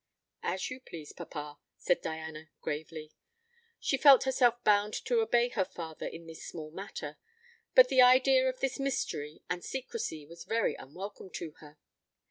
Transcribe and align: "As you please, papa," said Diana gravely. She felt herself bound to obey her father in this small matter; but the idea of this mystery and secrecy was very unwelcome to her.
"As 0.41 0.71
you 0.71 0.79
please, 0.79 1.13
papa," 1.13 1.59
said 1.77 2.01
Diana 2.01 2.49
gravely. 2.59 3.11
She 3.79 3.97
felt 3.97 4.23
herself 4.23 4.55
bound 4.63 4.95
to 5.05 5.19
obey 5.19 5.49
her 5.49 5.63
father 5.63 6.07
in 6.07 6.25
this 6.25 6.43
small 6.43 6.71
matter; 6.71 7.17
but 7.75 7.89
the 7.89 8.01
idea 8.01 8.49
of 8.49 8.59
this 8.61 8.79
mystery 8.79 9.43
and 9.47 9.63
secrecy 9.63 10.25
was 10.25 10.43
very 10.43 10.73
unwelcome 10.73 11.29
to 11.33 11.51
her. 11.59 11.77